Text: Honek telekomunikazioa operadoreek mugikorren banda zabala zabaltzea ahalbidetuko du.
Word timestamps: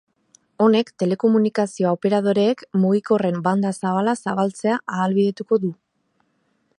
Honek 0.67 0.87
telekomunikazioa 1.01 1.91
operadoreek 1.97 2.63
mugikorren 2.85 3.39
banda 3.49 3.73
zabala 3.85 4.17
zabaltzea 4.23 4.81
ahalbidetuko 4.97 5.61
du. 5.67 5.71